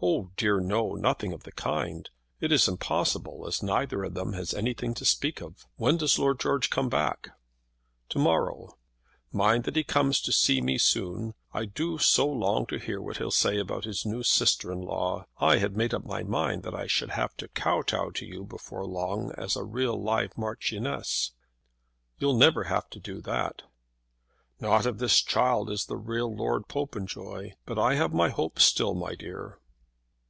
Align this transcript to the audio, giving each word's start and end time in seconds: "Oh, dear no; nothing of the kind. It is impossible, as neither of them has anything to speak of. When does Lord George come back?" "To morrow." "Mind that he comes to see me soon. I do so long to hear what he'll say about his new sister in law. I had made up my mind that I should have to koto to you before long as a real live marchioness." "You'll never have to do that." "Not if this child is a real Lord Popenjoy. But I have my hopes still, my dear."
"Oh, 0.00 0.30
dear 0.36 0.60
no; 0.60 0.92
nothing 0.94 1.32
of 1.32 1.42
the 1.42 1.50
kind. 1.50 2.08
It 2.38 2.52
is 2.52 2.68
impossible, 2.68 3.44
as 3.48 3.64
neither 3.64 4.04
of 4.04 4.14
them 4.14 4.32
has 4.34 4.54
anything 4.54 4.94
to 4.94 5.04
speak 5.04 5.40
of. 5.42 5.66
When 5.74 5.96
does 5.96 6.20
Lord 6.20 6.38
George 6.38 6.70
come 6.70 6.88
back?" 6.88 7.30
"To 8.10 8.20
morrow." 8.20 8.78
"Mind 9.32 9.64
that 9.64 9.74
he 9.74 9.82
comes 9.82 10.20
to 10.20 10.30
see 10.30 10.60
me 10.60 10.78
soon. 10.78 11.34
I 11.52 11.64
do 11.64 11.98
so 11.98 12.28
long 12.28 12.64
to 12.66 12.78
hear 12.78 13.02
what 13.02 13.16
he'll 13.16 13.32
say 13.32 13.58
about 13.58 13.86
his 13.86 14.06
new 14.06 14.22
sister 14.22 14.70
in 14.70 14.82
law. 14.82 15.26
I 15.38 15.58
had 15.58 15.76
made 15.76 15.92
up 15.92 16.04
my 16.06 16.22
mind 16.22 16.62
that 16.62 16.76
I 16.76 16.86
should 16.86 17.10
have 17.10 17.36
to 17.38 17.48
koto 17.48 18.12
to 18.12 18.24
you 18.24 18.44
before 18.44 18.86
long 18.86 19.32
as 19.36 19.56
a 19.56 19.64
real 19.64 20.00
live 20.00 20.38
marchioness." 20.38 21.32
"You'll 22.20 22.38
never 22.38 22.64
have 22.64 22.88
to 22.90 23.00
do 23.00 23.20
that." 23.22 23.62
"Not 24.60 24.86
if 24.86 24.98
this 24.98 25.18
child 25.20 25.68
is 25.68 25.90
a 25.90 25.96
real 25.96 26.32
Lord 26.32 26.68
Popenjoy. 26.68 27.54
But 27.66 27.80
I 27.80 27.96
have 27.96 28.12
my 28.14 28.28
hopes 28.28 28.62
still, 28.62 28.94
my 28.94 29.16
dear." 29.16 29.58